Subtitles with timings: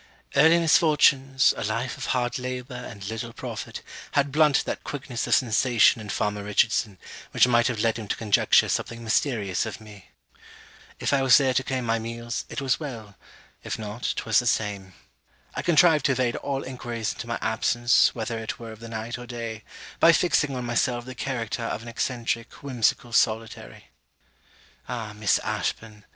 [0.35, 5.35] Early misfortunes, a life of hard labour and little profit, had blunted that quickness of
[5.35, 6.97] sensation in farmer Richardson,
[7.29, 10.09] which might have led him to conjecture something mysterious of me.
[10.99, 13.15] If I was there to claim my meals, it was well;
[13.63, 14.95] if not, 'twas the same.
[15.53, 19.19] I contrived to evade all enquiries into my absence, whether it were of the night
[19.19, 19.63] or day,
[19.99, 23.91] by fixing on myself the character of an eccentric whimsical solitary.
[24.89, 26.05] Ah, Miss Ashburn!